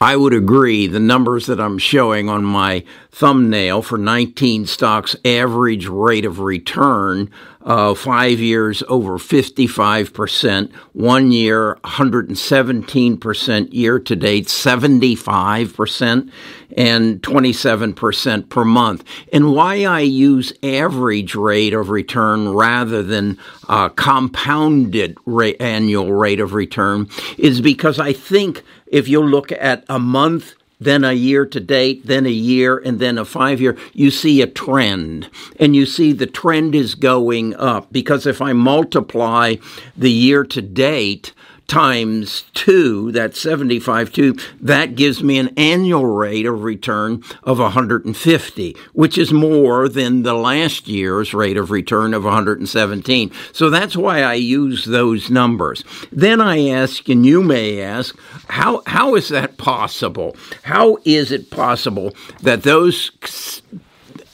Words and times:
I 0.00 0.16
would 0.16 0.34
agree. 0.34 0.86
The 0.86 1.00
numbers 1.00 1.46
that 1.46 1.58
I'm 1.60 1.78
showing 1.78 2.28
on 2.28 2.44
my 2.44 2.84
thumbnail 3.10 3.80
for 3.80 3.96
19 3.96 4.66
stocks 4.66 5.16
average 5.24 5.86
rate 5.86 6.26
of 6.26 6.40
return 6.40 7.30
uh, 7.62 7.94
five 7.94 8.38
years 8.38 8.82
over 8.88 9.18
55%, 9.18 10.72
one 10.92 11.32
year 11.32 11.76
117% 11.82 13.72
year 13.72 13.98
to 13.98 14.16
date, 14.16 14.46
75%, 14.46 16.30
and 16.76 17.22
27% 17.22 18.48
per 18.48 18.64
month. 18.64 19.04
And 19.32 19.52
why 19.52 19.84
I 19.84 20.00
use 20.00 20.52
average 20.62 21.34
rate 21.34 21.74
of 21.74 21.90
return 21.90 22.50
rather 22.50 23.02
than 23.02 23.38
uh, 23.68 23.88
compounded 23.90 25.16
rate, 25.26 25.60
annual 25.60 26.12
rate 26.12 26.40
of 26.40 26.54
return 26.54 27.08
is 27.38 27.60
because 27.60 27.98
I 27.98 28.12
think 28.12 28.62
if 28.86 29.08
you 29.08 29.20
look 29.20 29.52
at 29.52 29.84
a 29.88 29.98
month 29.98 30.54
then 30.78 31.04
a 31.04 31.12
year 31.12 31.46
to 31.46 31.60
date, 31.60 32.06
then 32.06 32.26
a 32.26 32.30
year, 32.30 32.76
and 32.76 32.98
then 32.98 33.18
a 33.18 33.24
five 33.24 33.60
year, 33.60 33.76
you 33.94 34.10
see 34.10 34.42
a 34.42 34.46
trend. 34.46 35.30
And 35.58 35.74
you 35.74 35.86
see 35.86 36.12
the 36.12 36.26
trend 36.26 36.74
is 36.74 36.94
going 36.94 37.54
up 37.56 37.92
because 37.92 38.26
if 38.26 38.42
I 38.42 38.52
multiply 38.52 39.56
the 39.96 40.10
year 40.10 40.44
to 40.44 40.62
date 40.62 41.32
times 41.66 42.44
two, 42.54 43.12
that's 43.12 43.40
75 43.40 44.12
two, 44.12 44.36
that 44.60 44.94
gives 44.94 45.22
me 45.22 45.38
an 45.38 45.48
annual 45.56 46.06
rate 46.06 46.46
of 46.46 46.62
return 46.62 47.22
of 47.42 47.58
150, 47.58 48.76
which 48.92 49.18
is 49.18 49.32
more 49.32 49.88
than 49.88 50.22
the 50.22 50.34
last 50.34 50.88
year's 50.88 51.34
rate 51.34 51.56
of 51.56 51.70
return 51.70 52.14
of 52.14 52.24
117. 52.24 53.32
So 53.52 53.70
that's 53.70 53.96
why 53.96 54.22
I 54.22 54.34
use 54.34 54.84
those 54.84 55.30
numbers. 55.30 55.84
Then 56.12 56.40
I 56.40 56.68
ask, 56.68 57.08
and 57.08 57.26
you 57.26 57.42
may 57.42 57.80
ask, 57.80 58.16
how, 58.48 58.82
how 58.86 59.14
is 59.14 59.28
that 59.28 59.56
possible? 59.56 60.36
How 60.62 60.98
is 61.04 61.32
it 61.32 61.50
possible 61.50 62.14
that 62.42 62.62
those 62.62 63.10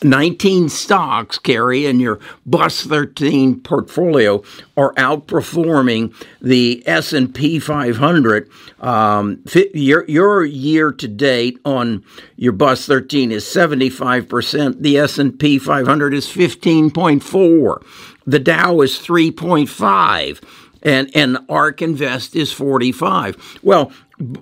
19 0.04 0.68
stocks 0.68 1.38
carry 1.38 1.86
in 1.86 2.00
your 2.00 2.18
bus 2.46 2.82
13 2.82 3.60
portfolio 3.60 4.42
are 4.76 4.92
outperforming 4.94 6.14
the 6.40 6.82
S&P 6.86 7.58
500 7.58 8.50
um, 8.80 9.42
your, 9.74 10.04
your 10.08 10.44
year 10.44 10.92
to 10.92 11.08
date 11.08 11.58
on 11.64 12.04
your 12.36 12.52
bus 12.52 12.86
13 12.86 13.32
is 13.32 13.44
75% 13.44 14.80
the 14.80 14.98
S&P 14.98 15.58
500 15.58 16.14
is 16.14 16.26
15.4 16.26 17.82
the 18.26 18.38
Dow 18.38 18.80
is 18.80 18.98
3.5 18.98 20.42
and 20.82 21.10
and 21.14 21.38
ARK 21.48 21.80
Invest 21.80 22.34
is 22.34 22.52
45. 22.52 23.60
Well, 23.62 23.92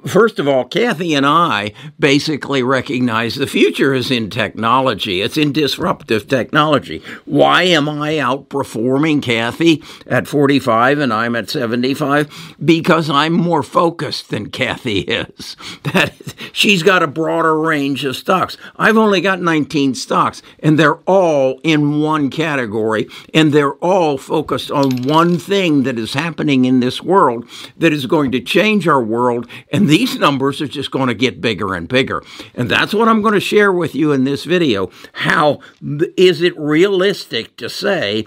first 0.06 0.38
of 0.38 0.48
all, 0.48 0.64
Cathie 0.64 1.16
and 1.16 1.26
I 1.26 1.72
basically 1.98 2.62
recognize 2.62 3.34
the 3.34 3.46
future 3.46 3.94
is 3.94 4.10
in 4.10 4.30
technology. 4.30 5.20
It's 5.20 5.36
in 5.36 5.52
disruptive 5.52 6.28
technology. 6.28 7.02
Why 7.24 7.62
am 7.64 7.88
I 7.88 8.14
outperforming 8.14 9.22
Cathie 9.22 9.82
at 10.06 10.27
45 10.27 10.98
and 10.98 11.12
I'm 11.12 11.36
at 11.36 11.50
75? 11.50 12.56
Because 12.64 13.08
I'm 13.10 13.32
more 13.32 13.62
focused 13.62 14.30
than 14.30 14.50
Cathie 14.50 15.00
is. 15.00 15.56
That 15.90 16.12
she's 16.52 16.82
got 16.82 17.02
a 17.02 17.08
broader 17.08 17.58
range 17.58 18.05
of 18.05 18.14
stocks. 18.14 18.56
I've 18.77 18.96
only 18.96 19.20
got 19.20 19.40
19 19.40 19.94
stocks 19.94 20.42
and 20.60 20.78
they're 20.78 20.98
all 20.98 21.58
in 21.64 22.00
one 22.00 22.30
category 22.30 23.08
and 23.34 23.52
they're 23.52 23.74
all 23.74 24.18
focused 24.18 24.70
on 24.70 25.02
one 25.02 25.38
thing 25.38 25.82
that 25.84 25.98
is 25.98 26.14
happening 26.14 26.64
in 26.64 26.80
this 26.80 27.02
world 27.02 27.48
that 27.78 27.92
is 27.92 28.06
going 28.06 28.30
to 28.32 28.40
change 28.40 28.86
our 28.86 29.02
world 29.02 29.48
and 29.72 29.88
these 29.88 30.18
numbers 30.18 30.60
are 30.60 30.68
just 30.68 30.90
going 30.90 31.08
to 31.08 31.14
get 31.14 31.40
bigger 31.40 31.74
and 31.74 31.88
bigger. 31.88 32.22
And 32.54 32.70
that's 32.70 32.94
what 32.94 33.08
I'm 33.08 33.22
going 33.22 33.34
to 33.34 33.40
share 33.40 33.72
with 33.72 33.94
you 33.94 34.12
in 34.12 34.24
this 34.24 34.44
video. 34.44 34.90
How 35.12 35.60
is 36.16 36.42
it 36.42 36.58
realistic 36.58 37.56
to 37.58 37.68
say 37.68 38.27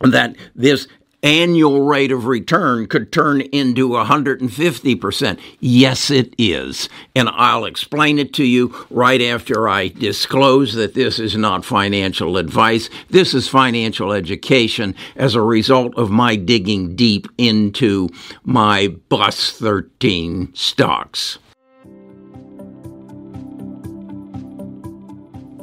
that 0.00 0.36
this 0.54 0.86
annual 1.24 1.80
rate 1.80 2.12
of 2.12 2.26
return 2.26 2.86
could 2.86 3.10
turn 3.10 3.40
into 3.40 3.88
150%. 3.88 5.40
Yes, 5.58 6.10
it 6.10 6.34
is. 6.38 6.88
And 7.16 7.28
I'll 7.30 7.64
explain 7.64 8.18
it 8.18 8.34
to 8.34 8.44
you 8.44 8.74
right 8.90 9.20
after 9.22 9.68
I 9.68 9.88
disclose 9.88 10.74
that 10.74 10.94
this 10.94 11.18
is 11.18 11.36
not 11.36 11.64
financial 11.64 12.36
advice. 12.36 12.90
This 13.08 13.32
is 13.34 13.48
financial 13.48 14.12
education 14.12 14.94
as 15.16 15.34
a 15.34 15.40
result 15.42 15.96
of 15.96 16.10
my 16.10 16.36
digging 16.36 16.94
deep 16.94 17.26
into 17.38 18.10
my 18.44 18.88
Bus 19.08 19.52
13 19.52 20.54
stocks. 20.54 21.38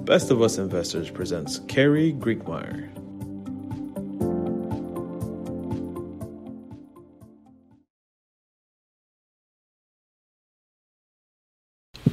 Best 0.06 0.32
of 0.32 0.42
Us 0.42 0.58
Investors 0.58 1.10
presents 1.10 1.60
Carrie 1.68 2.14
Griegmeier. 2.14 3.01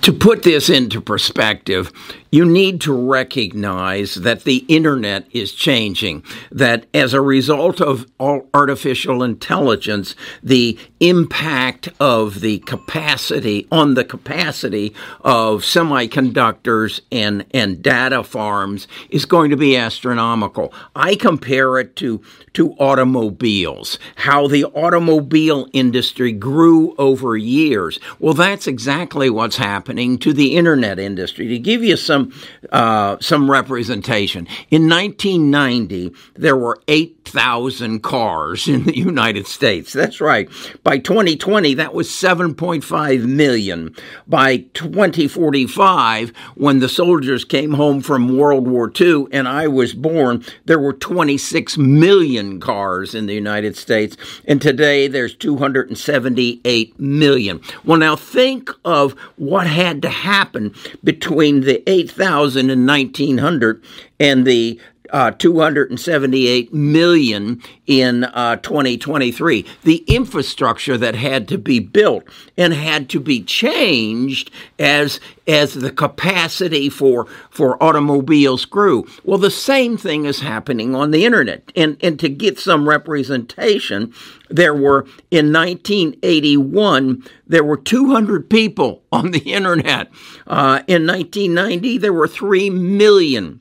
To 0.09 0.15
put 0.15 0.43
this 0.43 0.71
into 0.71 1.03
perspective, 1.03 1.93
you 2.31 2.45
need 2.45 2.81
to 2.83 2.93
recognize 2.93 4.17
that 4.17 4.45
the 4.45 4.59
internet 4.69 5.27
is 5.33 5.53
changing, 5.53 6.23
that 6.51 6.87
as 6.93 7.15
a 7.15 7.21
result 7.21 7.81
of 7.81 8.07
artificial 8.21 9.23
intelligence, 9.23 10.15
the 10.43 10.79
impact 11.01 11.89
of 12.01 12.41
the 12.41 12.59
capacity 12.61 13.67
on 13.71 13.95
the 13.95 14.05
capacity 14.05 14.95
of 15.23 15.63
semiconductors 15.63 17.01
and, 17.11 17.45
and 17.53 17.83
data 17.83 18.23
farms 18.23 18.87
is 19.11 19.25
going 19.25 19.51
to 19.51 19.57
be 19.57 19.77
astronomical. 19.77 20.73
I 20.95 21.15
compare 21.15 21.79
it 21.79 21.97
to, 21.97 22.21
to 22.55 22.73
automobiles, 22.75 23.99
how 24.17 24.49
the 24.49 24.65
automobile 24.67 25.69
industry 25.73 26.33
grew 26.33 26.95
over 26.99 27.37
years. 27.37 27.99
Well, 28.19 28.35
that's 28.35 28.67
exactly 28.67 29.31
what's 29.31 29.57
happening 29.57 30.19
to 30.19 30.33
the 30.33 30.57
internet 30.57 30.99
industry. 30.99 31.49
To 31.49 31.59
give 31.59 31.83
you 31.83 31.97
some 31.97 32.18
some 32.19 32.33
uh, 32.71 33.17
some 33.21 33.51
representation. 33.51 34.47
In 34.71 34.89
1990, 34.89 36.13
there 36.35 36.57
were 36.57 36.81
8,000 37.29 38.03
cars 38.03 38.69
in 38.69 38.85
the 38.85 38.97
United 38.97 39.47
States. 39.47 39.93
That's 39.93 40.19
right. 40.21 40.49
By 40.83 40.97
2020, 40.97 41.75
that 41.75 41.93
was 41.93 42.09
7.5 42.09 43.27
million. 43.27 43.95
By 44.27 44.59
2045, 44.73 46.33
when 46.55 46.79
the 46.79 46.89
soldiers 46.89 47.45
came 47.45 47.75
home 47.75 48.01
from 48.01 48.39
World 48.39 48.67
War 48.67 48.91
II 48.99 49.27
and 49.31 49.47
I 49.47 49.69
was 49.69 49.93
born, 49.93 50.43
there 50.65 50.79
were 50.79 50.95
26 50.95 51.77
million 51.77 52.61
cars 52.61 53.15
in 53.15 53.27
the 53.27 53.35
United 53.35 53.77
States. 53.77 54.17
And 54.47 54.63
today, 54.63 55.07
there's 55.07 55.35
278 55.35 56.99
million. 56.99 57.61
Well, 57.85 57.99
now 57.99 58.17
think 58.17 58.71
of 58.87 59.13
what 59.37 59.67
had 59.67 60.01
to 60.01 60.09
happen 60.09 60.75
between 61.05 61.61
the 61.61 61.89
8,000 61.89 62.71
in 62.71 62.87
1900 62.87 63.83
and 64.19 64.47
the 64.47 64.81
uh, 65.11 65.31
278 65.33 66.73
million 66.73 67.63
in 67.87 68.25
uh, 68.25 68.57
2023. 68.57 69.65
The 69.85 70.05
infrastructure 70.07 70.99
that 70.99 71.15
had 71.15 71.49
to 71.49 71.59
be 71.59 71.81
built 71.81 72.25
and 72.57 72.73
had 72.73 73.09
to 73.11 73.21
be 73.21 73.43
changed 73.43 74.51
as 74.79 75.21
as 75.47 75.73
the 75.75 75.91
capacity 75.91 76.91
for 76.91 77.27
for 77.51 77.83
automobiles 77.83 78.65
grew. 78.67 79.07
Well, 79.25 79.39
the 79.39 79.51
same 79.51 79.97
thing 79.97 80.27
is 80.27 80.41
happening 80.41 80.95
on 80.95 81.11
the 81.11 81.25
internet. 81.25 81.73
And 81.75 81.97
and 82.03 82.19
to 82.21 82.29
get 82.29 82.59
some 82.59 82.89
representation, 82.89 84.13
there 84.51 84.75
were 84.75 85.07
in 85.31 85.53
1981 85.53 87.25
there 87.47 87.65
were 87.65 87.79
200 87.79 88.51
people 88.51 89.03
on 89.11 89.31
the 89.31 89.39
internet. 89.53 90.09
Uh, 90.47 90.83
in 90.87 91.07
1990 91.07 91.99
there 91.99 92.13
were 92.13 92.29
three 92.29 92.71
million. 92.71 93.61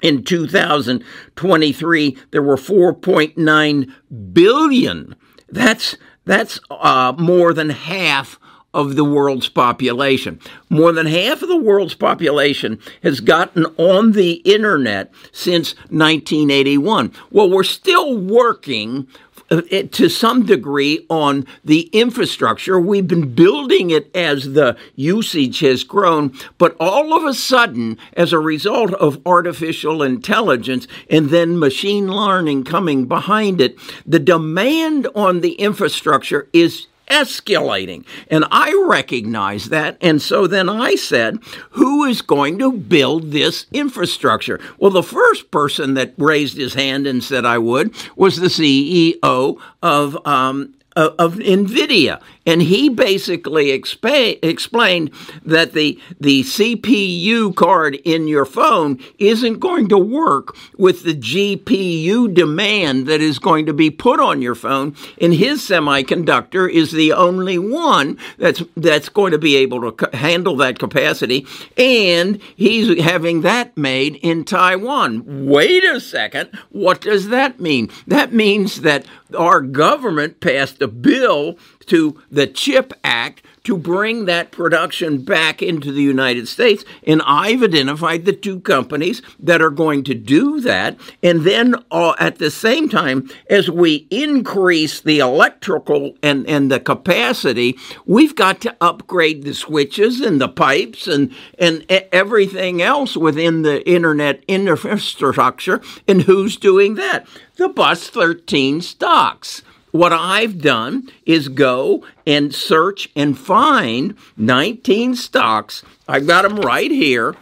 In 0.00 0.24
2023, 0.24 2.16
there 2.30 2.42
were 2.42 2.56
4.9 2.56 3.92
billion. 4.32 5.16
That's 5.48 5.96
that's 6.24 6.60
uh, 6.70 7.14
more 7.18 7.54
than 7.54 7.70
half 7.70 8.38
of 8.74 8.96
the 8.96 9.04
world's 9.04 9.48
population. 9.48 10.38
More 10.68 10.92
than 10.92 11.06
half 11.06 11.42
of 11.42 11.48
the 11.48 11.56
world's 11.56 11.94
population 11.94 12.78
has 13.02 13.20
gotten 13.20 13.64
on 13.78 14.12
the 14.12 14.34
internet 14.44 15.12
since 15.32 15.74
1981. 15.88 17.12
Well, 17.30 17.48
we're 17.48 17.64
still 17.64 18.16
working 18.16 19.08
Uh, 19.50 19.62
to 19.90 20.10
some 20.10 20.44
degree 20.44 21.06
on 21.08 21.46
the 21.64 21.88
infrastructure. 21.94 22.78
We've 22.78 23.08
been 23.08 23.34
building 23.34 23.88
it 23.88 24.14
as 24.14 24.52
the 24.52 24.76
usage 24.94 25.60
has 25.60 25.84
grown, 25.84 26.34
but 26.58 26.76
all 26.78 27.14
of 27.14 27.24
a 27.24 27.32
sudden, 27.32 27.96
as 28.12 28.34
a 28.34 28.38
result 28.38 28.92
of 28.92 29.26
artificial 29.26 30.02
intelligence 30.02 30.86
and 31.08 31.30
then 31.30 31.58
machine 31.58 32.08
learning 32.08 32.64
coming 32.64 33.06
behind 33.06 33.62
it, 33.62 33.78
the 34.04 34.18
demand 34.18 35.06
on 35.14 35.40
the 35.40 35.52
infrastructure 35.52 36.50
is 36.52 36.86
escalating. 37.10 38.04
And 38.30 38.44
I 38.50 38.72
recognize 38.86 39.68
that. 39.70 39.96
And 40.00 40.20
so 40.20 40.46
then 40.46 40.68
I 40.68 40.94
said, 40.94 41.38
who 41.70 42.04
is 42.04 42.22
going 42.22 42.58
to 42.58 42.72
build 42.72 43.30
this 43.30 43.66
infrastructure? 43.72 44.60
Well, 44.78 44.90
the 44.90 45.02
first 45.02 45.50
person 45.50 45.94
that 45.94 46.14
raised 46.18 46.56
his 46.56 46.74
hand 46.74 47.06
and 47.06 47.22
said 47.22 47.44
I 47.44 47.58
would 47.58 47.94
was 48.16 48.36
the 48.36 48.48
CEO 48.48 49.60
of 49.82 50.26
um, 50.26 50.74
of, 50.98 51.34
NVIDIA. 51.34 52.20
And 52.46 52.62
he 52.62 52.88
basically 52.88 53.66
expa- 53.78 54.38
explained 54.42 55.12
that 55.44 55.72
the, 55.72 56.00
the 56.18 56.42
CPU 56.42 57.54
card 57.54 57.96
in 57.96 58.26
your 58.26 58.46
phone 58.46 58.98
isn't 59.18 59.60
going 59.60 59.88
to 59.88 59.98
work 59.98 60.56
with 60.76 61.04
the 61.04 61.14
GPU 61.14 62.32
demand 62.32 63.06
that 63.06 63.20
is 63.20 63.38
going 63.38 63.66
to 63.66 63.74
be 63.74 63.90
put 63.90 64.18
on 64.18 64.40
your 64.40 64.54
phone. 64.54 64.96
And 65.20 65.34
his 65.34 65.60
semiconductor 65.60 66.70
is 66.70 66.90
the 66.90 67.12
only 67.12 67.58
one 67.58 68.18
that's, 68.38 68.62
that's 68.76 69.08
going 69.10 69.32
to 69.32 69.38
be 69.38 69.56
able 69.56 69.92
to 69.92 70.16
handle 70.16 70.56
that 70.56 70.78
capacity. 70.78 71.46
And 71.76 72.40
he's 72.56 73.00
having 73.02 73.42
that 73.42 73.76
made 73.76 74.16
in 74.16 74.44
Taiwan. 74.44 75.46
Wait 75.46 75.84
a 75.84 76.00
second. 76.00 76.50
What 76.70 77.02
does 77.02 77.28
that 77.28 77.60
mean? 77.60 77.90
That 78.06 78.32
means 78.32 78.80
that 78.80 79.04
our 79.36 79.60
government 79.60 80.40
passed 80.40 80.80
a 80.80 80.87
bill 80.88 81.58
to 81.86 82.20
the 82.30 82.46
CHIP 82.46 82.92
Act 83.04 83.42
to 83.68 83.76
bring 83.76 84.24
that 84.24 84.50
production 84.50 85.22
back 85.22 85.60
into 85.60 85.92
the 85.92 86.00
United 86.00 86.48
States. 86.48 86.86
And 87.06 87.20
I've 87.26 87.62
identified 87.62 88.24
the 88.24 88.32
two 88.32 88.60
companies 88.60 89.20
that 89.38 89.60
are 89.60 89.68
going 89.68 90.04
to 90.04 90.14
do 90.14 90.62
that. 90.62 90.98
And 91.22 91.42
then 91.42 91.74
uh, 91.90 92.14
at 92.18 92.38
the 92.38 92.50
same 92.50 92.88
time, 92.88 93.28
as 93.50 93.70
we 93.70 94.06
increase 94.10 95.02
the 95.02 95.18
electrical 95.18 96.14
and, 96.22 96.48
and 96.48 96.70
the 96.70 96.80
capacity, 96.80 97.76
we've 98.06 98.34
got 98.34 98.62
to 98.62 98.74
upgrade 98.80 99.42
the 99.42 99.52
switches 99.52 100.22
and 100.22 100.40
the 100.40 100.48
pipes 100.48 101.06
and, 101.06 101.34
and 101.58 101.84
everything 102.10 102.80
else 102.80 103.18
within 103.18 103.62
the 103.62 103.86
internet 103.86 104.42
infrastructure. 104.48 105.82
And 106.08 106.22
who's 106.22 106.56
doing 106.56 106.94
that? 106.94 107.26
The 107.56 107.68
Bus 107.68 108.08
13 108.08 108.80
stocks 108.80 109.62
what 109.98 110.12
I've 110.12 110.60
done 110.60 111.10
is 111.26 111.48
go 111.48 112.04
and 112.24 112.54
search 112.54 113.10
and 113.16 113.36
find 113.36 114.14
19 114.36 115.16
stocks. 115.16 115.82
I've 116.06 116.26
got 116.26 116.42
them 116.42 116.60
right 116.60 116.90
here. 116.90 117.34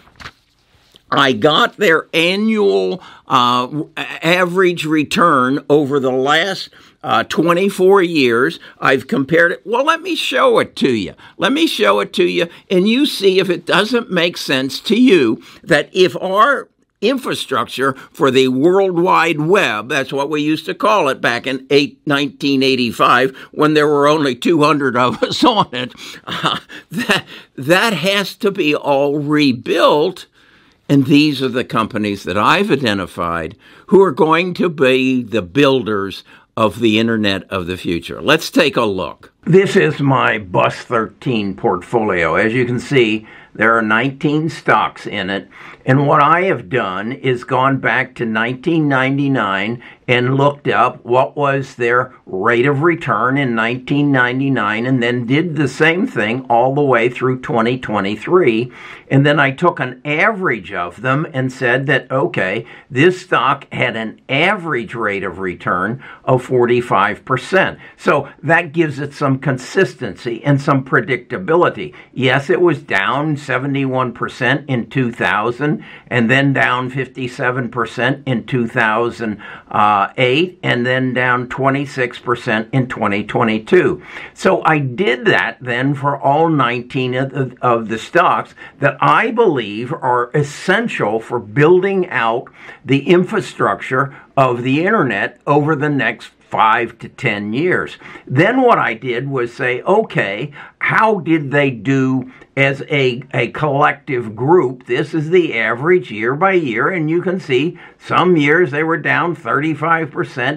I 1.10 1.32
got 1.32 1.76
their 1.76 2.08
annual 2.14 3.02
uh, 3.28 3.82
average 3.96 4.86
return 4.86 5.64
over 5.68 6.00
the 6.00 6.10
last 6.10 6.70
uh, 7.02 7.24
24 7.24 8.02
years. 8.02 8.58
I've 8.80 9.06
compared 9.06 9.52
it. 9.52 9.62
Well, 9.66 9.84
let 9.84 10.00
me 10.00 10.16
show 10.16 10.58
it 10.58 10.74
to 10.76 10.90
you. 10.90 11.14
Let 11.36 11.52
me 11.52 11.66
show 11.66 12.00
it 12.00 12.14
to 12.14 12.24
you, 12.24 12.48
and 12.70 12.88
you 12.88 13.04
see 13.04 13.38
if 13.38 13.50
it 13.50 13.66
doesn't 13.66 14.10
make 14.10 14.38
sense 14.38 14.80
to 14.80 14.98
you 14.98 15.42
that 15.62 15.90
if 15.92 16.16
our 16.20 16.68
infrastructure 17.00 17.92
for 18.10 18.30
the 18.30 18.48
World 18.48 18.98
Wide 18.98 19.40
Web. 19.40 19.88
That's 19.88 20.12
what 20.12 20.30
we 20.30 20.42
used 20.42 20.66
to 20.66 20.74
call 20.74 21.08
it 21.08 21.20
back 21.20 21.46
in 21.46 21.66
1985 21.68 23.36
when 23.52 23.74
there 23.74 23.86
were 23.86 24.08
only 24.08 24.34
200 24.34 24.96
of 24.96 25.22
us 25.22 25.44
on 25.44 25.68
it. 25.72 25.94
Uh, 26.26 26.58
that, 26.90 27.24
that 27.56 27.92
has 27.92 28.34
to 28.36 28.50
be 28.50 28.74
all 28.74 29.18
rebuilt. 29.18 30.26
And 30.88 31.06
these 31.06 31.42
are 31.42 31.48
the 31.48 31.64
companies 31.64 32.22
that 32.22 32.38
I've 32.38 32.70
identified 32.70 33.56
who 33.88 34.02
are 34.02 34.12
going 34.12 34.54
to 34.54 34.68
be 34.68 35.22
the 35.22 35.42
builders 35.42 36.22
of 36.56 36.80
the 36.80 36.98
Internet 36.98 37.42
of 37.50 37.66
the 37.66 37.76
future. 37.76 38.22
Let's 38.22 38.50
take 38.50 38.76
a 38.76 38.84
look. 38.84 39.32
This 39.48 39.76
is 39.76 40.00
my 40.00 40.38
Bus 40.38 40.74
13 40.74 41.54
portfolio. 41.54 42.34
As 42.34 42.52
you 42.52 42.64
can 42.64 42.80
see, 42.80 43.28
there 43.56 43.78
are 43.78 43.82
19 43.82 44.50
stocks 44.50 45.06
in 45.06 45.30
it. 45.30 45.48
And 45.86 46.06
what 46.06 46.22
I 46.22 46.42
have 46.42 46.68
done 46.68 47.12
is 47.12 47.44
gone 47.44 47.78
back 47.78 48.16
to 48.16 48.24
1999 48.24 49.82
and 50.08 50.36
looked 50.36 50.68
up 50.68 51.04
what 51.04 51.36
was 51.36 51.76
their 51.76 52.12
rate 52.26 52.66
of 52.66 52.82
return 52.82 53.38
in 53.38 53.56
1999 53.56 54.86
and 54.86 55.02
then 55.02 55.26
did 55.26 55.56
the 55.56 55.68
same 55.68 56.06
thing 56.06 56.44
all 56.50 56.74
the 56.74 56.82
way 56.82 57.08
through 57.08 57.40
2023. 57.40 58.72
And 59.08 59.24
then 59.24 59.40
I 59.40 59.52
took 59.52 59.80
an 59.80 60.02
average 60.04 60.72
of 60.72 61.00
them 61.00 61.26
and 61.32 61.52
said 61.52 61.86
that, 61.86 62.10
okay, 62.10 62.66
this 62.90 63.22
stock 63.22 63.72
had 63.72 63.96
an 63.96 64.20
average 64.28 64.94
rate 64.94 65.24
of 65.24 65.38
return 65.38 66.02
of 66.24 66.46
45%. 66.46 67.78
So 67.96 68.28
that 68.42 68.72
gives 68.72 68.98
it 68.98 69.14
some 69.14 69.35
consistency 69.38 70.42
and 70.44 70.60
some 70.60 70.84
predictability. 70.84 71.94
Yes, 72.12 72.50
it 72.50 72.60
was 72.60 72.82
down 72.82 73.36
71% 73.36 74.64
in 74.68 74.88
2000 74.88 75.84
and 76.08 76.30
then 76.30 76.52
down 76.52 76.90
57% 76.90 78.22
in 78.26 78.46
2000. 78.46 79.42
Uh, 79.70 79.96
uh, 79.96 80.12
8 80.16 80.58
and 80.62 80.84
then 80.84 81.14
down 81.14 81.48
26% 81.48 82.68
in 82.72 82.88
2022. 82.88 84.02
So 84.34 84.62
I 84.64 84.78
did 84.78 85.24
that 85.26 85.58
then 85.60 85.94
for 85.94 86.18
all 86.18 86.48
19 86.48 87.14
of 87.14 87.30
the, 87.30 87.56
of 87.62 87.88
the 87.88 87.98
stocks 87.98 88.54
that 88.80 88.96
I 89.00 89.30
believe 89.30 89.92
are 89.92 90.30
essential 90.34 91.20
for 91.20 91.38
building 91.38 92.08
out 92.08 92.48
the 92.84 93.08
infrastructure 93.08 94.14
of 94.36 94.62
the 94.62 94.84
internet 94.84 95.40
over 95.46 95.74
the 95.74 95.88
next 95.88 96.35
five 96.56 96.98
to 96.98 97.06
10 97.06 97.52
years. 97.52 97.98
Then 98.26 98.62
what 98.62 98.78
I 98.78 98.94
did 98.94 99.28
was 99.28 99.52
say, 99.52 99.82
okay, 99.82 100.52
how 100.78 101.20
did 101.20 101.50
they 101.50 101.70
do 101.70 102.32
as 102.56 102.82
a, 102.88 103.22
a 103.34 103.48
collective 103.48 104.34
group. 104.34 104.86
This 104.86 105.12
is 105.12 105.28
the 105.28 105.58
average 105.58 106.10
year 106.10 106.34
by 106.34 106.52
year, 106.52 106.88
and 106.88 107.10
you 107.10 107.20
can 107.20 107.38
see 107.38 107.78
some 107.98 108.36
years 108.36 108.70
they 108.70 108.82
were 108.82 108.96
down 108.96 109.36
35%, 109.36 110.08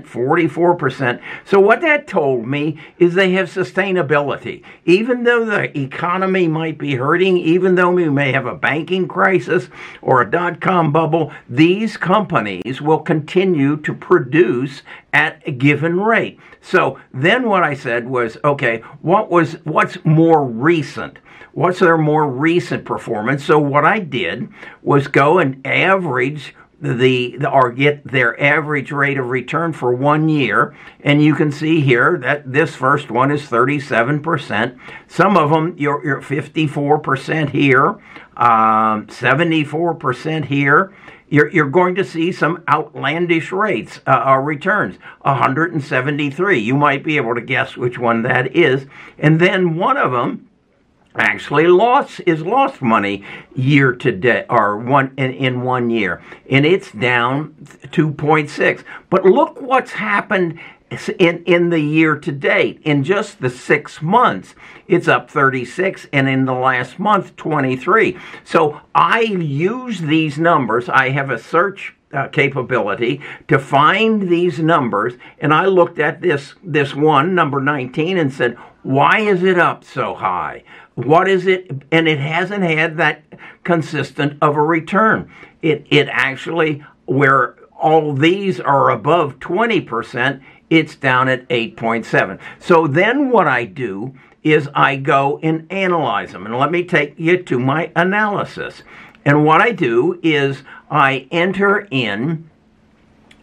44%. 0.05 1.21
So, 1.43 1.59
what 1.59 1.81
that 1.81 2.07
told 2.07 2.47
me 2.47 2.79
is 2.97 3.13
they 3.13 3.31
have 3.31 3.49
sustainability. 3.49 4.63
Even 4.85 5.23
though 5.23 5.43
the 5.43 5.77
economy 5.77 6.47
might 6.47 6.77
be 6.77 6.95
hurting, 6.95 7.37
even 7.37 7.75
though 7.75 7.91
we 7.91 8.09
may 8.09 8.31
have 8.31 8.45
a 8.45 8.55
banking 8.55 9.07
crisis 9.07 9.67
or 10.01 10.21
a 10.21 10.31
dot 10.31 10.61
com 10.61 10.93
bubble, 10.93 11.33
these 11.49 11.97
companies 11.97 12.81
will 12.81 12.99
continue 12.99 13.75
to 13.77 13.93
produce 13.93 14.83
at 15.11 15.41
a 15.45 15.51
given 15.51 15.99
rate. 15.99 16.39
So 16.61 16.99
then 17.13 17.47
what 17.47 17.63
I 17.63 17.73
said 17.73 18.07
was, 18.07 18.37
okay, 18.43 18.79
what 19.01 19.29
was 19.29 19.53
what's 19.65 19.97
more 20.05 20.45
recent? 20.45 21.19
What's 21.53 21.81
their 21.89 21.97
more 21.97 22.29
recent 22.29 22.85
performance? 22.85 23.43
So 23.43 23.57
what 23.57 23.83
I 23.83 23.97
did 23.97 24.47
was 24.83 25.07
go 25.07 25.39
and 25.39 25.65
average 25.65 26.53
the, 26.79 27.35
the 27.37 27.49
or 27.49 27.71
get 27.71 28.05
their 28.05 28.39
average 28.41 28.91
rate 28.91 29.17
of 29.17 29.29
return 29.29 29.73
for 29.73 29.91
one 29.91 30.29
year. 30.29 30.75
And 31.01 31.21
you 31.21 31.33
can 31.33 31.51
see 31.51 31.81
here 31.81 32.17
that 32.19 32.53
this 32.53 32.75
first 32.75 33.09
one 33.09 33.31
is 33.31 33.41
37% 33.41 34.79
some 35.07 35.35
of 35.35 35.49
them 35.49 35.75
you're, 35.77 36.05
you're 36.05 36.21
54% 36.21 37.49
here 37.49 37.99
um, 38.39 39.07
74% 39.07 40.45
here. 40.45 40.93
You're, 41.27 41.49
you're 41.49 41.69
going 41.69 41.93
to 41.95 42.05
see 42.05 42.31
some 42.31 42.63
outlandish 42.67 43.51
rates 43.51 43.99
uh, 44.07 44.23
uh, 44.27 44.37
returns 44.37 44.97
173 45.21 46.57
you 46.57 46.75
might 46.75 47.03
be 47.03 47.17
able 47.17 47.35
to 47.35 47.41
guess 47.41 47.77
which 47.77 47.99
one 47.99 48.23
that 48.23 48.55
is. 48.55 48.87
And 49.19 49.39
then 49.39 49.75
one 49.75 49.97
of 49.97 50.11
them 50.11 50.48
actually 51.15 51.67
lost 51.67 52.21
is 52.25 52.41
lost 52.41 52.81
money 52.81 53.23
year 53.55 53.93
to 53.93 54.11
date 54.11 54.45
or 54.49 54.77
one 54.77 55.11
in, 55.17 55.31
in 55.33 55.61
one 55.61 55.89
year 55.89 56.21
and 56.49 56.65
it's 56.65 56.91
down 56.91 57.55
2.6 57.87 58.83
but 59.09 59.25
look 59.25 59.59
what's 59.61 59.91
happened 59.91 60.59
in, 61.19 61.43
in 61.43 61.69
the 61.69 61.79
year 61.79 62.15
to 62.17 62.31
date. 62.31 62.81
In 62.83 63.03
just 63.03 63.41
the 63.41 63.49
six 63.49 64.01
months 64.01 64.55
it's 64.87 65.07
up 65.07 65.29
36 65.29 66.07
and 66.11 66.27
in 66.27 66.45
the 66.45 66.53
last 66.53 66.99
month 66.99 67.35
23 67.35 68.17
so 68.43 68.81
i 68.95 69.21
use 69.21 70.01
these 70.01 70.37
numbers. 70.37 70.89
I 70.89 71.09
have 71.09 71.29
a 71.29 71.39
search 71.39 71.95
uh, 72.11 72.27
capability 72.29 73.21
to 73.47 73.59
find 73.59 74.29
these 74.29 74.59
numbers 74.59 75.13
and 75.39 75.53
i 75.53 75.65
looked 75.65 75.99
at 75.99 76.21
this 76.21 76.55
this 76.63 76.95
one 76.95 77.35
number 77.35 77.61
19 77.61 78.17
and 78.17 78.33
said 78.33 78.57
why 78.81 79.19
is 79.19 79.43
it 79.43 79.59
up 79.59 79.83
so 79.83 80.15
high 80.15 80.63
what 81.05 81.29
is 81.29 81.47
it? 81.47 81.71
And 81.91 82.07
it 82.09 82.19
hasn't 82.19 82.63
had 82.63 82.97
that 82.97 83.23
consistent 83.63 84.37
of 84.41 84.57
a 84.57 84.61
return. 84.61 85.31
It, 85.61 85.85
it 85.89 86.09
actually, 86.11 86.83
where 87.05 87.55
all 87.79 88.13
these 88.13 88.59
are 88.59 88.89
above 88.89 89.39
20%, 89.39 90.41
it's 90.69 90.95
down 90.95 91.29
at 91.29 91.47
8.7. 91.47 92.37
So 92.59 92.85
then 92.85 93.29
what 93.29 93.47
I 93.47 93.63
do 93.63 94.13
is 94.43 94.69
I 94.73 94.97
go 94.97 95.39
and 95.41 95.71
analyze 95.71 96.33
them. 96.33 96.45
And 96.45 96.57
let 96.57 96.71
me 96.71 96.83
take 96.83 97.17
you 97.17 97.41
to 97.43 97.59
my 97.59 97.91
analysis. 97.95 98.83
And 99.25 99.45
what 99.45 99.61
I 99.61 99.71
do 99.71 100.19
is 100.23 100.63
I 100.89 101.27
enter 101.31 101.87
in 101.91 102.49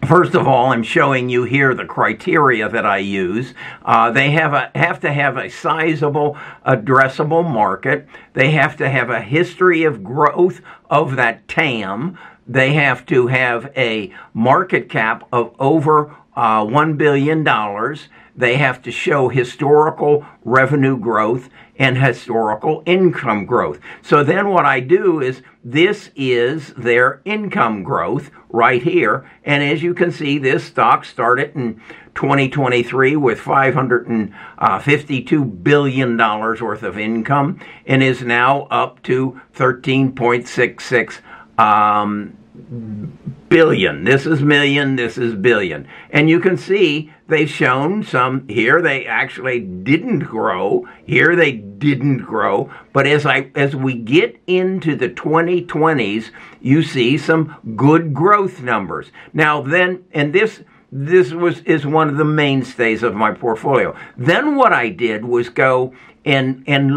First 0.06 0.36
of 0.36 0.46
all, 0.46 0.72
I'm 0.72 0.84
showing 0.84 1.30
you 1.30 1.42
here 1.42 1.74
the 1.74 1.84
criteria 1.84 2.68
that 2.68 2.86
I 2.86 2.98
use. 2.98 3.54
Uh, 3.84 4.12
they 4.12 4.30
have 4.30 4.52
a 4.52 4.70
have 4.76 5.00
to 5.00 5.12
have 5.12 5.36
a 5.36 5.50
sizable 5.50 6.36
addressable 6.64 7.42
market. 7.42 8.06
They 8.34 8.52
have 8.52 8.76
to 8.76 8.88
have 8.88 9.10
a 9.10 9.20
history 9.20 9.82
of 9.82 10.04
growth 10.04 10.60
of 10.88 11.16
that 11.16 11.48
TAM. 11.48 12.16
They 12.46 12.74
have 12.74 13.04
to 13.06 13.26
have 13.26 13.72
a 13.76 14.14
market 14.32 14.88
cap 14.88 15.26
of 15.32 15.56
over 15.58 16.14
uh, 16.36 16.62
$1 16.62 16.96
billion. 16.96 17.44
They 18.36 18.56
have 18.56 18.82
to 18.82 18.92
show 18.92 19.28
historical 19.28 20.24
revenue 20.44 20.98
growth 20.98 21.48
and 21.78 21.98
historical 21.98 22.82
income 22.86 23.44
growth. 23.44 23.78
So 24.02 24.24
then 24.24 24.48
what 24.48 24.64
I 24.64 24.80
do 24.80 25.20
is 25.20 25.42
this 25.64 26.10
is 26.16 26.72
their 26.74 27.20
income 27.24 27.82
growth 27.82 28.30
right 28.50 28.82
here. 28.82 29.30
And 29.44 29.62
as 29.62 29.82
you 29.82 29.92
can 29.94 30.10
see, 30.10 30.38
this 30.38 30.64
stock 30.64 31.04
started 31.04 31.54
in 31.54 31.80
2023 32.14 33.16
with 33.16 33.38
$552 33.38 35.62
billion 35.62 36.16
worth 36.16 36.82
of 36.82 36.98
income 36.98 37.60
and 37.86 38.02
is 38.02 38.22
now 38.22 38.62
up 38.70 39.02
to 39.02 39.38
13.66 39.54 41.20
um, 41.58 42.36
billion. 43.48 44.04
This 44.04 44.26
is 44.26 44.42
million, 44.42 44.96
this 44.96 45.16
is 45.18 45.34
billion. 45.34 45.88
And 46.10 46.30
you 46.30 46.40
can 46.40 46.56
see 46.56 47.12
they've 47.28 47.50
shown 47.50 48.02
some 48.02 48.46
here 48.48 48.80
they 48.80 49.06
actually 49.06 49.60
didn't 49.60 50.20
grow, 50.20 50.88
here 51.04 51.36
they 51.36 51.52
didn't 51.52 52.18
grow, 52.18 52.70
but 52.92 53.06
as 53.06 53.26
I 53.26 53.50
as 53.54 53.74
we 53.74 53.94
get 53.94 54.40
into 54.46 54.96
the 54.96 55.08
2020s, 55.08 56.30
you 56.60 56.82
see 56.82 57.18
some 57.18 57.56
good 57.76 58.14
growth 58.14 58.62
numbers. 58.62 59.10
Now 59.32 59.60
then 59.60 60.04
and 60.12 60.32
this 60.32 60.62
this 60.92 61.32
was 61.32 61.60
is 61.60 61.86
one 61.86 62.08
of 62.08 62.16
the 62.16 62.24
mainstays 62.24 63.02
of 63.02 63.14
my 63.14 63.32
portfolio. 63.32 63.96
Then 64.16 64.56
what 64.56 64.72
I 64.72 64.88
did 64.88 65.24
was 65.24 65.48
go 65.48 65.94
and 66.24 66.64
and 66.66 66.94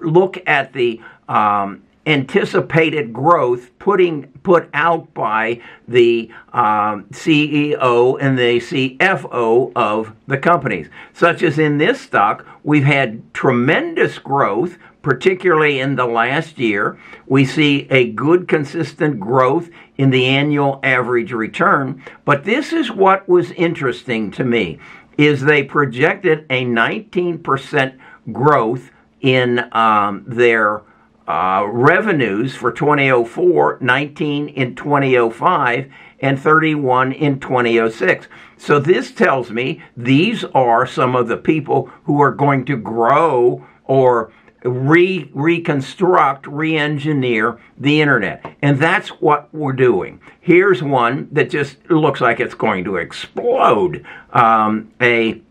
look 0.00 0.38
at 0.46 0.72
the 0.72 1.00
um, 1.28 1.82
anticipated 2.06 3.12
growth 3.12 3.76
putting 3.78 4.28
put 4.42 4.68
out 4.72 5.12
by 5.12 5.60
the 5.88 6.30
um, 6.52 7.04
CEO 7.10 8.18
and 8.20 8.38
the 8.38 8.60
CFO 8.60 9.72
of 9.74 10.14
the 10.26 10.38
companies. 10.38 10.88
Such 11.12 11.42
as 11.42 11.58
in 11.58 11.78
this 11.78 12.00
stock, 12.00 12.46
we've 12.62 12.84
had 12.84 13.34
tremendous 13.34 14.18
growth, 14.18 14.78
particularly 15.02 15.80
in 15.80 15.96
the 15.96 16.06
last 16.06 16.58
year. 16.58 16.98
We 17.26 17.44
see 17.44 17.88
a 17.90 18.12
good 18.12 18.46
consistent 18.46 19.18
growth 19.18 19.68
in 19.98 20.10
the 20.10 20.26
annual 20.26 20.78
average 20.84 21.32
return. 21.32 22.02
But 22.24 22.44
this 22.44 22.72
is 22.72 22.90
what 22.90 23.28
was 23.28 23.50
interesting 23.52 24.30
to 24.32 24.44
me 24.44 24.78
is 25.18 25.40
they 25.40 25.62
projected 25.62 26.44
a 26.50 26.64
19% 26.64 27.98
growth 28.32 28.90
in 29.22 29.66
um, 29.72 30.24
their 30.26 30.82
uh, 31.26 31.66
revenues 31.68 32.54
for 32.54 32.70
2004, 32.72 33.78
19 33.80 34.48
in 34.48 34.74
2005, 34.74 35.92
and 36.20 36.40
31 36.40 37.12
in 37.12 37.40
2006. 37.40 38.26
So 38.56 38.78
this 38.78 39.10
tells 39.12 39.50
me 39.50 39.82
these 39.96 40.44
are 40.44 40.86
some 40.86 41.14
of 41.14 41.28
the 41.28 41.36
people 41.36 41.90
who 42.04 42.20
are 42.22 42.32
going 42.32 42.64
to 42.66 42.76
grow 42.76 43.66
or 43.84 44.32
re- 44.62 45.30
reconstruct, 45.34 46.46
re-engineer 46.46 47.60
the 47.76 48.00
internet. 48.00 48.56
And 48.62 48.78
that's 48.78 49.08
what 49.08 49.52
we're 49.52 49.72
doing. 49.72 50.20
Here's 50.40 50.82
one 50.82 51.28
that 51.32 51.50
just 51.50 51.90
looks 51.90 52.20
like 52.20 52.40
it's 52.40 52.54
going 52.54 52.84
to 52.84 52.96
explode. 52.96 54.04
Um, 54.32 54.92
a 55.00 55.42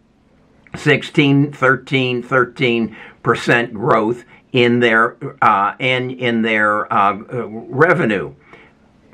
16, 0.75 1.53
13, 1.53 2.24
13% 2.24 3.74
growth 3.74 4.25
in 4.55 4.79
their 4.79 5.17
uh, 5.43 5.75
and 5.81 6.12
in 6.12 6.41
their 6.41 6.91
uh, 6.91 7.13
revenue. 7.13 8.33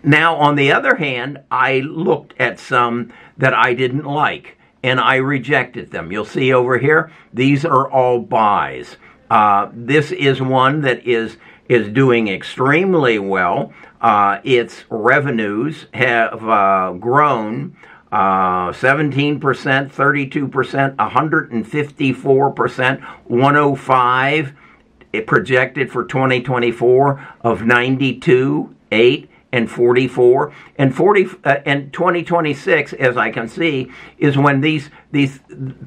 Now, 0.03 0.35
on 0.35 0.55
the 0.55 0.71
other 0.71 0.95
hand, 0.95 1.41
I 1.49 1.79
looked 1.79 2.35
at 2.39 2.59
some 2.59 3.11
that 3.37 3.55
I 3.55 3.73
didn't 3.73 4.05
like 4.05 4.59
and 4.83 4.99
I 4.99 5.15
rejected 5.15 5.89
them. 5.89 6.11
You'll 6.11 6.25
see 6.25 6.53
over 6.53 6.77
here, 6.77 7.11
these 7.33 7.65
are 7.65 7.89
all 7.89 8.19
buys. 8.19 8.97
Uh, 9.31 9.69
this 9.73 10.11
is 10.11 10.43
one 10.43 10.81
that 10.81 11.07
is 11.07 11.37
is 11.67 11.89
doing 11.89 12.27
extremely 12.27 13.17
well. 13.17 13.73
Uh, 13.99 14.41
its 14.43 14.83
revenues 14.89 15.87
have 15.93 16.47
uh, 16.47 16.91
grown 16.99 17.75
uh, 18.11 18.71
17%, 18.73 19.39
32%, 19.39 20.95
154%, 20.95 23.01
105 23.23 24.53
it 25.13 25.27
projected 25.27 25.91
for 25.91 26.03
2024 26.05 27.27
of 27.41 27.63
92, 27.63 28.75
8, 28.91 29.29
and 29.53 29.69
44 29.69 30.53
and 30.77 30.95
40 30.95 31.27
uh, 31.43 31.57
and 31.65 31.91
2026 31.91 32.93
as 32.93 33.17
i 33.17 33.29
can 33.29 33.49
see 33.49 33.91
is 34.17 34.37
when 34.37 34.61
these 34.61 34.89
these 35.11 35.39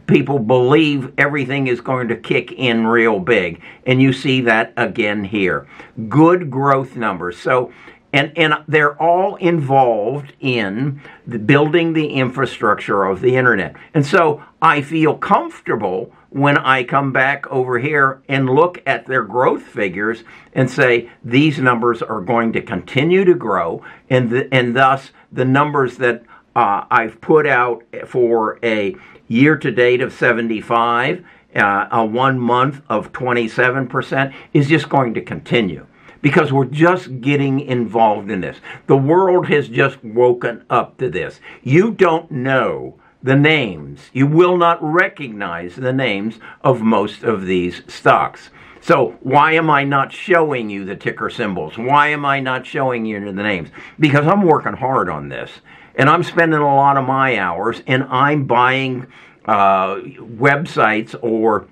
people 0.06 0.38
believe 0.38 1.12
everything 1.18 1.66
is 1.66 1.80
going 1.80 2.08
to 2.08 2.16
kick 2.16 2.52
in 2.52 2.86
real 2.86 3.18
big. 3.18 3.62
And 3.86 4.00
you 4.00 4.12
see 4.12 4.42
that 4.42 4.72
again 4.76 5.24
here. 5.24 5.66
Good 6.08 6.50
growth 6.50 6.96
numbers. 6.96 7.38
So 7.38 7.72
and 8.12 8.36
and 8.36 8.54
they're 8.68 9.00
all 9.00 9.36
involved 9.36 10.34
in 10.40 11.00
the 11.26 11.38
building 11.38 11.94
the 11.94 12.08
infrastructure 12.08 13.04
of 13.04 13.20
the 13.20 13.36
internet. 13.36 13.76
And 13.94 14.04
so 14.04 14.42
i 14.60 14.82
feel 14.82 15.16
comfortable 15.16 16.12
when 16.34 16.58
I 16.58 16.82
come 16.82 17.12
back 17.12 17.46
over 17.46 17.78
here 17.78 18.20
and 18.28 18.50
look 18.50 18.82
at 18.84 19.06
their 19.06 19.22
growth 19.22 19.62
figures 19.62 20.24
and 20.52 20.68
say 20.68 21.08
these 21.22 21.60
numbers 21.60 22.02
are 22.02 22.20
going 22.20 22.52
to 22.54 22.60
continue 22.60 23.24
to 23.24 23.34
grow, 23.34 23.84
and 24.10 24.48
and 24.50 24.74
thus 24.74 25.12
the 25.30 25.44
numbers 25.44 25.98
that 25.98 26.24
uh, 26.56 26.86
I've 26.90 27.20
put 27.20 27.46
out 27.46 27.84
for 28.08 28.58
a 28.64 28.96
year 29.28 29.56
to 29.56 29.70
date 29.70 30.00
of 30.00 30.12
75, 30.12 31.24
uh, 31.54 31.86
a 31.92 32.04
one 32.04 32.40
month 32.40 32.82
of 32.88 33.12
27% 33.12 34.34
is 34.52 34.68
just 34.68 34.88
going 34.88 35.14
to 35.14 35.20
continue 35.20 35.86
because 36.20 36.52
we're 36.52 36.64
just 36.64 37.20
getting 37.20 37.60
involved 37.60 38.28
in 38.28 38.40
this. 38.40 38.56
The 38.88 38.96
world 38.96 39.46
has 39.46 39.68
just 39.68 40.02
woken 40.02 40.64
up 40.68 40.98
to 40.98 41.08
this. 41.08 41.38
You 41.62 41.92
don't 41.92 42.28
know 42.32 42.98
the 43.24 43.34
names. 43.34 44.10
You 44.12 44.26
will 44.26 44.58
not 44.58 44.78
recognize 44.82 45.74
the 45.74 45.94
names 45.94 46.38
of 46.62 46.82
most 46.82 47.24
of 47.24 47.46
these 47.46 47.82
stocks. 47.88 48.50
So 48.82 49.16
why 49.22 49.52
am 49.52 49.70
I 49.70 49.82
not 49.84 50.12
showing 50.12 50.68
you 50.68 50.84
the 50.84 50.94
ticker 50.94 51.30
symbols? 51.30 51.78
Why 51.78 52.08
am 52.08 52.26
I 52.26 52.40
not 52.40 52.66
showing 52.66 53.06
you 53.06 53.18
the 53.18 53.32
names? 53.32 53.70
Because 53.98 54.26
I'm 54.26 54.42
working 54.42 54.74
hard 54.74 55.08
on 55.08 55.30
this. 55.30 55.50
And 55.94 56.10
I'm 56.10 56.22
spending 56.22 56.60
a 56.60 56.74
lot 56.76 56.98
of 56.98 57.06
my 57.06 57.38
hours 57.38 57.82
and 57.86 58.04
I'm 58.04 58.44
buying 58.44 59.06
uh, 59.46 59.96
websites 59.96 61.14
or 61.22 61.66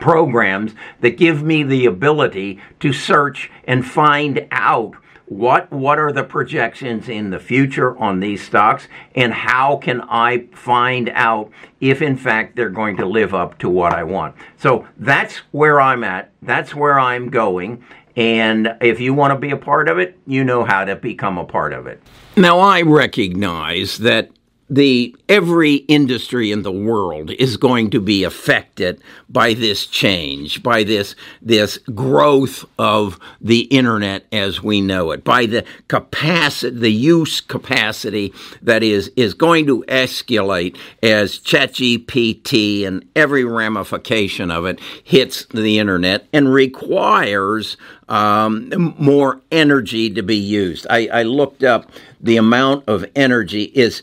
programs 0.00 0.74
that 1.00 1.16
give 1.16 1.44
me 1.44 1.62
the 1.62 1.86
ability 1.86 2.60
to 2.80 2.92
search 2.92 3.52
and 3.64 3.86
find 3.86 4.48
out 4.50 4.96
what 5.32 5.70
what 5.72 5.98
are 5.98 6.12
the 6.12 6.22
projections 6.22 7.08
in 7.08 7.30
the 7.30 7.38
future 7.38 7.96
on 7.98 8.20
these 8.20 8.42
stocks 8.42 8.86
and 9.14 9.32
how 9.32 9.76
can 9.76 10.02
I 10.02 10.46
find 10.52 11.08
out 11.10 11.50
if 11.80 12.02
in 12.02 12.16
fact 12.16 12.54
they're 12.54 12.70
going 12.70 12.96
to 12.98 13.06
live 13.06 13.34
up 13.34 13.58
to 13.58 13.68
what 13.68 13.92
I 13.94 14.04
want. 14.04 14.36
So 14.58 14.86
that's 14.98 15.36
where 15.52 15.80
I'm 15.80 16.04
at. 16.04 16.30
That's 16.42 16.74
where 16.74 17.00
I'm 17.00 17.30
going. 17.30 17.84
And 18.14 18.76
if 18.82 19.00
you 19.00 19.14
want 19.14 19.32
to 19.32 19.38
be 19.38 19.50
a 19.50 19.56
part 19.56 19.88
of 19.88 19.98
it, 19.98 20.18
you 20.26 20.44
know 20.44 20.64
how 20.64 20.84
to 20.84 20.96
become 20.96 21.38
a 21.38 21.44
part 21.44 21.72
of 21.72 21.86
it. 21.86 22.02
Now 22.36 22.58
I 22.58 22.82
recognize 22.82 23.98
that 23.98 24.30
the 24.74 25.14
every 25.28 25.74
industry 25.74 26.50
in 26.50 26.62
the 26.62 26.72
world 26.72 27.30
is 27.32 27.58
going 27.58 27.90
to 27.90 28.00
be 28.00 28.24
affected 28.24 29.02
by 29.28 29.52
this 29.52 29.86
change, 29.86 30.62
by 30.62 30.82
this 30.82 31.14
this 31.42 31.76
growth 31.94 32.64
of 32.78 33.18
the 33.38 33.62
internet 33.64 34.24
as 34.32 34.62
we 34.62 34.80
know 34.80 35.10
it, 35.10 35.24
by 35.24 35.44
the 35.44 35.62
capacity, 35.88 36.74
the 36.74 36.90
use 36.90 37.42
capacity 37.42 38.32
that 38.62 38.82
is 38.82 39.12
is 39.14 39.34
going 39.34 39.66
to 39.66 39.84
escalate 39.88 40.74
as 41.02 41.38
ChatGPT 41.38 42.86
and 42.86 43.06
every 43.14 43.44
ramification 43.44 44.50
of 44.50 44.64
it 44.64 44.80
hits 45.04 45.44
the 45.46 45.78
internet 45.78 46.26
and 46.32 46.50
requires 46.50 47.76
um, 48.08 48.94
more 48.98 49.40
energy 49.50 50.08
to 50.10 50.22
be 50.22 50.36
used. 50.36 50.86
I, 50.88 51.08
I 51.12 51.22
looked 51.24 51.62
up 51.62 51.90
the 52.20 52.36
amount 52.36 52.88
of 52.88 53.04
energy 53.14 53.64
is 53.74 54.02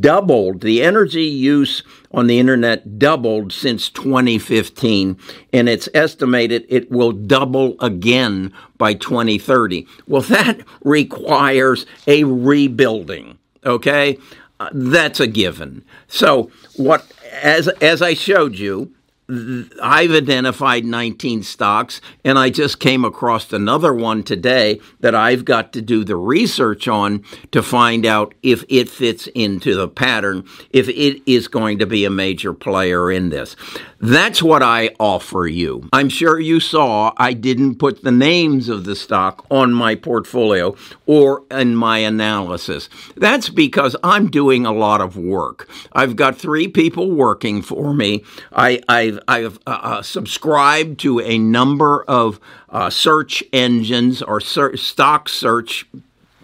doubled. 0.00 0.60
The 0.60 0.82
energy 0.82 1.24
use 1.24 1.82
on 2.12 2.26
the 2.26 2.38
internet 2.38 2.98
doubled 2.98 3.52
since 3.52 3.88
2015, 3.90 5.16
and 5.52 5.68
it's 5.68 5.88
estimated 5.94 6.64
it 6.68 6.90
will 6.90 7.12
double 7.12 7.76
again 7.80 8.52
by 8.78 8.94
2030. 8.94 9.86
Well, 10.06 10.22
that 10.22 10.60
requires 10.82 11.86
a 12.06 12.24
rebuilding, 12.24 13.38
okay? 13.64 14.18
Uh, 14.60 14.70
that's 14.72 15.20
a 15.20 15.26
given. 15.26 15.84
So 16.06 16.50
what 16.76 17.10
as 17.32 17.68
as 17.68 18.02
I 18.02 18.14
showed 18.14 18.54
you, 18.54 18.92
I've 19.28 20.10
identified 20.10 20.84
19 20.84 21.44
stocks, 21.44 22.00
and 22.24 22.38
I 22.38 22.50
just 22.50 22.80
came 22.80 23.04
across 23.04 23.52
another 23.52 23.94
one 23.94 24.24
today 24.24 24.80
that 25.00 25.14
I've 25.14 25.44
got 25.44 25.72
to 25.74 25.80
do 25.82 26.04
the 26.04 26.16
research 26.16 26.88
on 26.88 27.24
to 27.52 27.62
find 27.62 28.04
out 28.04 28.34
if 28.42 28.64
it 28.68 28.88
fits 28.90 29.28
into 29.28 29.76
the 29.76 29.88
pattern, 29.88 30.44
if 30.70 30.88
it 30.88 31.22
is 31.30 31.46
going 31.46 31.78
to 31.78 31.86
be 31.86 32.04
a 32.04 32.10
major 32.10 32.52
player 32.52 33.12
in 33.12 33.28
this. 33.30 33.54
That's 34.00 34.42
what 34.42 34.64
I 34.64 34.90
offer 34.98 35.46
you. 35.46 35.88
I'm 35.92 36.08
sure 36.08 36.40
you 36.40 36.58
saw 36.58 37.12
I 37.16 37.34
didn't 37.34 37.76
put 37.76 38.02
the 38.02 38.10
names 38.10 38.68
of 38.68 38.84
the 38.84 38.96
stock 38.96 39.46
on 39.48 39.72
my 39.72 39.94
portfolio 39.94 40.74
or 41.06 41.44
in 41.52 41.76
my 41.76 41.98
analysis. 41.98 42.88
That's 43.16 43.48
because 43.48 43.94
I'm 44.02 44.28
doing 44.28 44.66
a 44.66 44.72
lot 44.72 45.00
of 45.00 45.16
work. 45.16 45.68
I've 45.92 46.16
got 46.16 46.36
three 46.36 46.66
people 46.66 47.12
working 47.12 47.62
for 47.62 47.94
me. 47.94 48.24
I, 48.50 48.80
I've, 49.12 49.22
I've 49.28 49.58
uh, 49.66 49.70
uh, 49.82 50.02
subscribed 50.02 51.00
to 51.00 51.20
a 51.20 51.38
number 51.38 52.04
of 52.04 52.40
uh, 52.68 52.90
search 52.90 53.42
engines 53.52 54.22
or 54.22 54.40
stock 54.40 55.28
search 55.28 55.86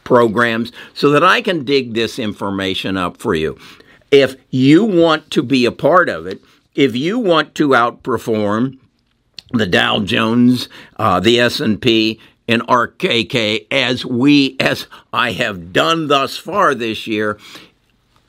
programs 0.04 0.72
so 0.94 1.10
that 1.10 1.22
I 1.22 1.42
can 1.42 1.64
dig 1.64 1.94
this 1.94 2.18
information 2.18 2.96
up 2.96 3.18
for 3.18 3.34
you. 3.34 3.58
If 4.10 4.36
you 4.50 4.84
want 4.84 5.30
to 5.32 5.42
be 5.42 5.66
a 5.66 5.72
part 5.72 6.08
of 6.08 6.26
it, 6.26 6.40
if 6.74 6.96
you 6.96 7.18
want 7.18 7.54
to 7.56 7.70
outperform 7.70 8.78
the 9.52 9.66
Dow 9.66 10.00
Jones, 10.00 10.68
uh, 10.96 11.20
the 11.20 11.40
S&P, 11.40 12.20
and 12.48 12.62
ARKK 12.62 13.66
as 13.70 14.06
we 14.06 14.56
as 14.58 14.86
I 15.12 15.32
have 15.32 15.72
done 15.72 16.08
thus 16.08 16.38
far 16.38 16.74
this 16.74 17.06
year, 17.06 17.38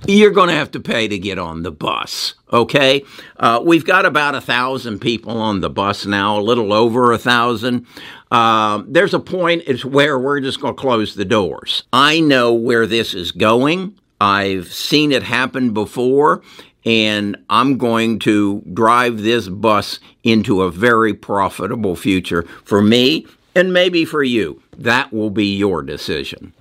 you're 0.07 0.31
going 0.31 0.49
to 0.49 0.55
have 0.55 0.71
to 0.71 0.79
pay 0.79 1.07
to 1.07 1.17
get 1.19 1.37
on 1.37 1.63
the 1.63 1.71
bus. 1.71 2.35
Okay, 2.51 3.03
uh, 3.37 3.61
we've 3.63 3.85
got 3.85 4.05
about 4.05 4.35
a 4.35 4.41
thousand 4.41 4.99
people 4.99 5.37
on 5.37 5.61
the 5.61 5.69
bus 5.69 6.05
now, 6.05 6.39
a 6.39 6.41
little 6.41 6.73
over 6.73 7.11
a 7.11 7.17
thousand. 7.17 7.85
Uh, 8.31 8.83
there's 8.87 9.13
a 9.13 9.19
point 9.19 9.63
it's 9.67 9.85
where 9.85 10.17
we're 10.17 10.39
just 10.39 10.61
going 10.61 10.75
to 10.75 10.81
close 10.81 11.15
the 11.15 11.25
doors. 11.25 11.83
I 11.93 12.19
know 12.19 12.53
where 12.53 12.85
this 12.85 13.13
is 13.13 13.31
going. 13.31 13.97
I've 14.21 14.71
seen 14.71 15.11
it 15.11 15.23
happen 15.23 15.73
before, 15.73 16.41
and 16.85 17.37
I'm 17.49 17.77
going 17.77 18.19
to 18.19 18.61
drive 18.73 19.21
this 19.21 19.47
bus 19.47 19.99
into 20.23 20.61
a 20.61 20.71
very 20.71 21.13
profitable 21.13 21.95
future 21.95 22.43
for 22.63 22.81
me 22.81 23.25
and 23.55 23.73
maybe 23.73 24.05
for 24.05 24.23
you. 24.23 24.61
That 24.77 25.11
will 25.13 25.29
be 25.29 25.55
your 25.55 25.81
decision. 25.83 26.53